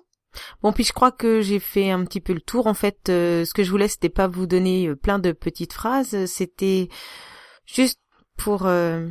Bon, 0.61 0.73
puis 0.73 0.83
je 0.83 0.93
crois 0.93 1.11
que 1.11 1.41
j'ai 1.41 1.59
fait 1.59 1.91
un 1.91 2.03
petit 2.05 2.21
peu 2.21 2.33
le 2.33 2.41
tour. 2.41 2.67
En 2.67 2.73
fait, 2.73 3.09
euh, 3.09 3.45
ce 3.45 3.53
que 3.53 3.63
je 3.63 3.71
voulais, 3.71 3.87
c'était 3.87 4.09
pas 4.09 4.27
vous 4.27 4.47
donner 4.47 4.87
euh, 4.87 4.95
plein 4.95 5.19
de 5.19 5.31
petites 5.31 5.73
phrases. 5.73 6.25
C'était 6.25 6.89
juste 7.65 7.99
pour 8.37 8.65
euh, 8.65 9.07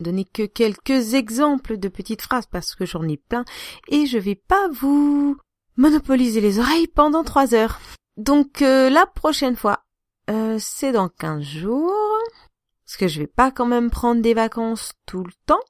donner 0.00 0.24
que 0.24 0.44
quelques 0.44 1.14
exemples 1.14 1.78
de 1.78 1.88
petites 1.88 2.22
phrases 2.22 2.46
parce 2.46 2.74
que 2.74 2.86
j'en 2.86 3.06
ai 3.08 3.16
plein 3.16 3.44
et 3.88 4.06
je 4.06 4.18
vais 4.18 4.36
pas 4.36 4.68
vous 4.68 5.36
monopoliser 5.76 6.40
les 6.40 6.58
oreilles 6.58 6.88
pendant 6.88 7.24
trois 7.24 7.54
heures. 7.54 7.80
Donc 8.16 8.60
la 8.60 9.06
prochaine 9.06 9.56
fois, 9.56 9.84
c'est 10.58 10.92
dans 10.92 11.08
quinze 11.08 11.42
jours. 11.42 11.92
Parce 12.84 12.98
que 12.98 13.08
je 13.08 13.20
vais 13.20 13.26
pas 13.26 13.50
quand 13.50 13.64
même 13.64 13.90
prendre 13.90 14.20
des 14.20 14.34
vacances 14.34 14.92
tout 15.06 15.24
le 15.24 15.32
temps. 15.46 15.62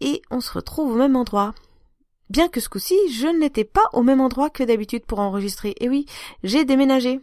Et 0.00 0.22
on 0.30 0.40
se 0.40 0.52
retrouve 0.52 0.92
au 0.92 0.96
même 0.96 1.14
endroit. 1.14 1.54
Bien 2.30 2.48
que 2.48 2.60
ce 2.60 2.68
coup-ci, 2.68 2.96
je 3.10 3.26
n'étais 3.26 3.64
pas 3.64 3.84
au 3.92 4.02
même 4.02 4.20
endroit 4.20 4.50
que 4.50 4.62
d'habitude 4.62 5.04
pour 5.04 5.20
enregistrer. 5.20 5.74
Et 5.80 5.88
oui, 5.88 6.06
j'ai 6.42 6.64
déménagé. 6.64 7.20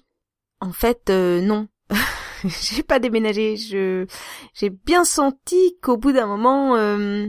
En 0.60 0.72
fait, 0.72 1.10
euh, 1.10 1.42
non. 1.42 1.68
j'ai 2.44 2.84
pas 2.84 3.00
déménagé. 3.00 3.58
Je, 3.58 4.06
j'ai 4.54 4.70
bien 4.70 5.04
senti 5.04 5.78
qu'au 5.82 5.98
bout 5.98 6.12
d'un 6.12 6.28
moment, 6.28 6.76
euh, 6.76 7.28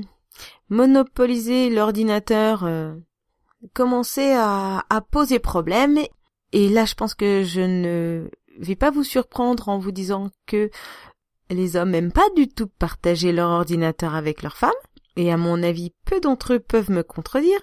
monopoliser 0.68 1.70
l'ordinateur 1.70 2.64
euh, 2.64 2.94
commençait 3.72 4.34
à, 4.34 4.84
à 4.90 5.00
poser 5.00 5.38
problème. 5.38 5.98
Et 6.52 6.68
là, 6.68 6.84
je 6.84 6.94
pense 6.94 7.14
que 7.14 7.42
je 7.42 7.62
ne 7.62 8.28
vais 8.58 8.76
pas 8.76 8.90
vous 8.90 9.04
surprendre 9.04 9.70
en 9.70 9.78
vous 9.78 9.92
disant 9.92 10.30
que 10.46 10.70
les 11.48 11.76
hommes 11.76 11.90
n'aiment 11.90 12.12
pas 12.12 12.28
du 12.36 12.48
tout 12.48 12.66
partager 12.66 13.32
leur 13.32 13.48
ordinateur 13.50 14.14
avec 14.14 14.42
leurs 14.42 14.56
femmes 14.58 14.70
et 15.16 15.32
à 15.32 15.36
mon 15.36 15.62
avis 15.62 15.92
peu 16.04 16.20
d'entre 16.20 16.54
eux 16.54 16.60
peuvent 16.60 16.90
me 16.90 17.02
contredire. 17.02 17.60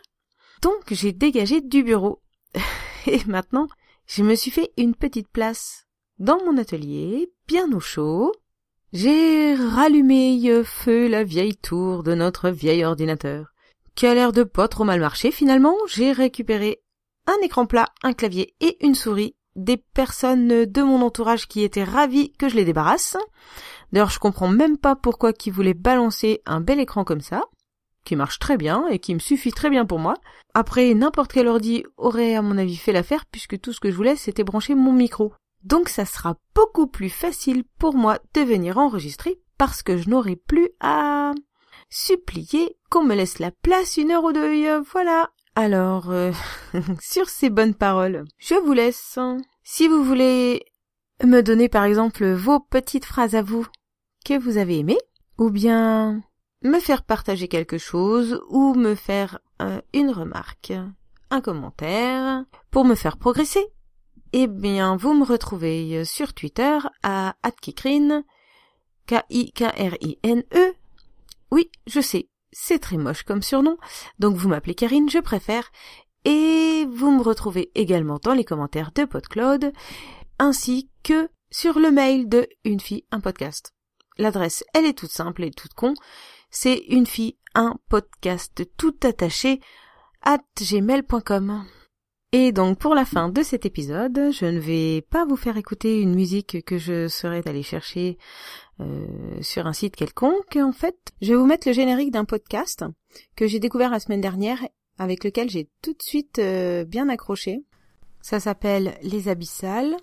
Donc 0.62 0.91
j'ai 0.91 1.12
dégagé 1.12 1.62
du 1.62 1.84
bureau. 1.84 2.22
et 3.08 3.22
maintenant, 3.27 3.68
je 4.08 4.24
me 4.24 4.36
suis 4.36 4.51
fait 4.51 4.72
une 4.77 4.96
petite 4.96 5.29
place 5.29 5.86
dans 6.18 6.44
mon 6.46 6.58
atelier, 6.58 7.32
bien 7.48 7.72
au 7.72 7.79
chaud. 7.79 8.34
J'ai 8.91 9.56
rallumé 9.56 10.63
feu 10.63 11.08
la 11.08 11.24
vieille 11.24 11.56
tour 11.56 12.03
de 12.03 12.15
notre 12.15 12.50
vieil 12.50 12.84
ordinateur, 12.84 13.53
qui 13.96 14.08
a 14.08 14.15
l'air 14.15 14.34
de 14.34 14.44
pas 14.44 14.68
trop 14.68 14.84
mal 14.84 15.00
marcher 15.00 15.32
finalement. 15.32 15.75
J'ai 15.88 16.12
récupéré 16.12 16.82
un 17.27 17.38
écran 17.44 17.68
plat, 17.68 17.89
un 18.03 18.13
clavier 18.13 18.56
et 18.60 18.84
une 18.84 18.96
souris 18.96 19.36
des 19.56 19.77
personnes 19.77 20.65
de 20.65 20.82
mon 20.82 21.01
entourage 21.01 21.48
qui 21.48 21.63
étaient 21.63 21.84
ravies 21.84 22.32
que 22.34 22.50
je 22.50 22.56
les 22.56 22.65
débarrasse. 22.65 23.18
D'ailleurs, 23.91 24.10
je 24.10 24.20
comprends 24.20 24.48
même 24.48 24.77
pas 24.77 24.96
pourquoi 24.96 25.34
qui 25.34 25.50
voulait 25.50 25.74
balancer 25.74 26.41
un 26.46 26.62
bel 26.62 26.79
écran 26.79 27.03
comme 27.03 27.22
ça, 27.22 27.44
qui 28.06 28.15
marche 28.15 28.39
très 28.39 28.58
bien 28.58 28.88
et 28.88 29.00
qui 29.00 29.13
me 29.13 29.20
suffit 29.20 29.51
très 29.51 29.70
bien 29.70 29.86
pour 29.86 30.00
moi. 30.00 30.15
Après, 30.53 30.94
n'importe 30.94 31.34
quel 31.34 31.48
ordi 31.48 31.84
aurait 31.98 32.36
à 32.36 32.41
mon 32.41 32.58
avis 32.58 32.77
fait 32.77 32.91
l'affaire 32.91 33.25
puisque 33.25 33.60
tout 33.60 33.74
ce 33.74 33.79
que 33.79 33.91
je 33.91 33.96
voulais 33.96 34.15
c'était 34.15 34.44
brancher 34.44 34.75
mon 34.75 34.94
micro. 34.94 35.34
Donc 35.63 35.89
ça 35.89 36.06
sera 36.06 36.38
beaucoup 36.56 36.88
plus 36.88 37.10
facile 37.10 37.63
pour 37.79 37.96
moi 37.96 38.20
de 38.34 38.41
venir 38.41 38.77
enregistrer 38.77 39.39
parce 39.58 39.84
que 39.84 39.98
je 39.98 40.10
n'aurai 40.10 40.36
plus 40.36 40.70
à 40.79 41.34
supplier 41.89 42.77
qu'on 42.89 43.03
me 43.03 43.15
laisse 43.15 43.39
la 43.39 43.51
place 43.51 43.98
une 43.98 44.12
heure 44.12 44.24
ou 44.24 44.32
deux. 44.32 44.79
Voilà. 44.91 45.29
Alors, 45.60 46.10
euh, 46.10 46.32
sur 47.01 47.28
ces 47.28 47.50
bonnes 47.50 47.74
paroles, 47.74 48.24
je 48.38 48.56
vous 48.56 48.72
laisse. 48.72 49.20
Si 49.62 49.89
vous 49.89 50.06
voulez 50.06 50.63
me 51.22 51.42
donner 51.42 51.68
par 51.68 51.84
exemple 51.84 52.25
vos 52.32 52.62
petites 52.62 53.04
phrases 53.04 53.36
à 53.36 53.42
vous 53.42 53.68
que 54.24 54.39
vous 54.39 54.56
avez 54.56 54.80
aimées, 54.80 55.01
ou 55.38 55.50
bien 55.50 56.24
me 56.63 56.80
faire 56.80 57.04
partager 57.04 57.50
quelque 57.50 57.78
chose, 57.78 58.42
ou 58.48 58.74
me 58.74 58.96
faire 58.96 59.39
euh, 59.62 59.82
une 59.94 60.12
remarque, 60.12 60.72
un 61.30 61.42
commentaire, 61.42 62.46
pour 62.72 62.86
me 62.86 62.96
faire 62.96 63.18
progresser, 63.18 63.68
eh 64.32 64.48
bien, 64.48 64.96
vous 64.96 65.13
me 65.13 65.25
retrouvez 65.25 66.06
sur 66.06 66.34
Twitter 66.34 66.78
à 67.04 67.36
@kikrine, 67.62 68.24
K-I-K-R-I-N-E. 69.08 70.74
Oui, 71.51 71.70
je 71.86 72.00
sais, 72.00 72.28
c'est 72.51 72.79
très 72.79 72.98
moche 72.98 73.24
comme 73.24 73.41
surnom, 73.41 73.77
donc 74.20 74.36
vous 74.36 74.50
m'appelez 74.50 74.75
Karine, 74.75 75.10
je 75.10 75.20
préfère. 75.20 75.72
Et 76.25 76.86
vous 76.91 77.12
me 77.12 77.22
retrouvez 77.22 77.72
également 77.75 78.20
dans 78.22 78.34
les 78.34 78.44
commentaires 78.44 78.91
de 78.94 79.06
PodCloud, 79.06 79.72
ainsi 80.38 80.89
que 81.03 81.29
sur 81.50 81.79
le 81.79 81.91
mail 81.91 82.27
de 82.27 82.48
Une 82.65 82.79
fille, 82.79 83.06
un 83.12 83.20
podcast. 83.20 83.74
L'adresse, 84.18 84.63
elle 84.74 84.86
est 84.86 84.98
toute 84.98 85.12
simple 85.12 85.44
et 85.44 85.51
toute 85.51 85.74
con. 85.74 85.94
C'est 86.51 86.84
une 86.89 87.06
fille, 87.06 87.38
un 87.56 87.77
podcast 87.88 88.63
tout 88.77 88.96
attaché 89.03 89.62
at 90.24 90.41
gmail.com. 90.60 91.65
Et 92.31 92.51
donc 92.51 92.77
pour 92.77 92.93
la 92.93 93.05
fin 93.05 93.29
de 93.29 93.41
cet 93.41 93.65
épisode, 93.65 94.31
je 94.31 94.45
ne 94.45 94.59
vais 94.59 95.01
pas 95.01 95.25
vous 95.25 95.36
faire 95.36 95.57
écouter 95.57 96.00
une 96.00 96.13
musique 96.13 96.63
que 96.63 96.77
je 96.77 97.07
serais 97.07 97.41
allé 97.48 97.63
chercher 97.63 98.19
euh, 98.79 99.07
sur 99.41 99.65
un 99.65 99.74
site 99.74 99.95
quelconque. 99.95 100.55
En 100.55 100.71
fait, 100.71 100.95
je 101.21 101.33
vais 101.33 101.39
vous 101.39 101.48
mettre 101.48 101.67
le 101.67 101.74
générique 101.74 102.12
d'un 102.12 102.25
podcast 102.25 102.86
que 103.36 103.48
j'ai 103.48 103.59
découvert 103.59 103.89
la 103.89 104.00
semaine 104.00 104.21
dernière, 104.21 104.59
avec 105.00 105.24
lequel 105.24 105.50
j'ai 105.50 105.71
tout 105.81 105.93
de 105.93 106.03
suite 106.03 106.38
euh, 106.38 106.86
bien 106.86 107.09
accroché. 107.09 107.65
Ça 108.21 108.39
s'appelle 108.39 108.95
Les 109.01 109.27
Abyssales. 109.27 109.98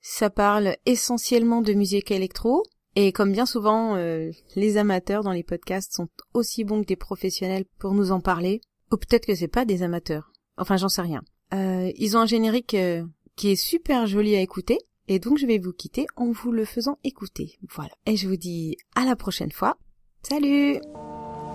Ça 0.00 0.30
parle 0.30 0.76
essentiellement 0.86 1.60
de 1.60 1.72
musique 1.72 2.12
électro. 2.12 2.62
Et 2.94 3.10
comme 3.10 3.32
bien 3.32 3.46
souvent, 3.46 3.96
euh, 3.96 4.30
les 4.54 4.76
amateurs 4.76 5.24
dans 5.24 5.32
les 5.32 5.42
podcasts 5.42 5.92
sont 5.92 6.08
aussi 6.34 6.62
bons 6.62 6.82
que 6.82 6.86
des 6.86 6.94
professionnels 6.94 7.64
pour 7.80 7.94
nous 7.94 8.12
en 8.12 8.20
parler. 8.20 8.60
Ou 8.92 8.96
peut-être 8.96 9.26
que 9.26 9.34
c'est 9.34 9.48
pas 9.48 9.64
des 9.64 9.82
amateurs. 9.82 10.30
Enfin, 10.56 10.76
j'en 10.76 10.88
sais 10.88 11.02
rien. 11.02 11.22
Euh, 11.52 11.90
ils 11.96 12.16
ont 12.16 12.20
un 12.20 12.26
générique 12.26 12.74
euh, 12.74 13.04
qui 13.36 13.50
est 13.50 13.56
super 13.56 14.06
joli 14.06 14.34
à 14.36 14.40
écouter. 14.40 14.78
Et 15.06 15.18
donc 15.18 15.38
je 15.38 15.46
vais 15.46 15.58
vous 15.58 15.72
quitter 15.72 16.06
en 16.16 16.30
vous 16.30 16.50
le 16.50 16.64
faisant 16.64 16.98
écouter. 17.04 17.58
Voilà. 17.70 17.92
Et 18.06 18.16
je 18.16 18.26
vous 18.26 18.36
dis 18.36 18.76
à 18.94 19.04
la 19.04 19.16
prochaine 19.16 19.52
fois. 19.52 19.76
Salut 20.22 20.80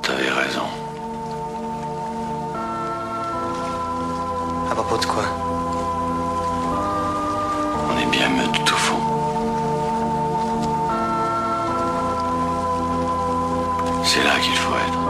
T'avais 0.03 0.29
raison. 0.29 0.65
À 4.69 4.75
propos 4.75 4.98
de 4.98 5.05
quoi? 5.05 5.25
On 7.89 7.98
est 7.98 8.12
bien 8.12 8.29
meute 8.29 8.65
tout 8.65 8.75
fond. 8.75 9.00
C'est 14.03 14.24
là 14.24 14.39
qu'il 14.39 14.55
faut 14.55 14.75
être. 14.75 15.08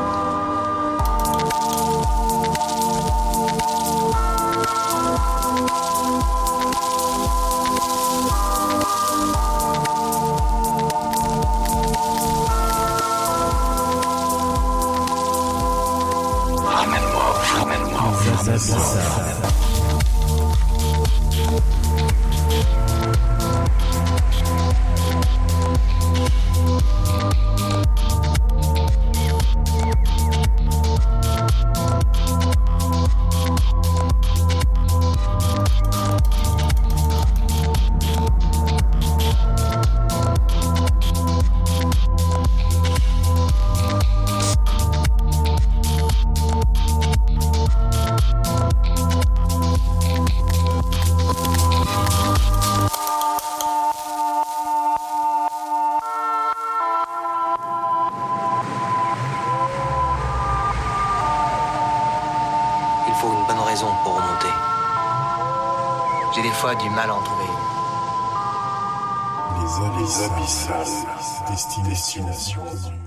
Destination. 71.99 72.98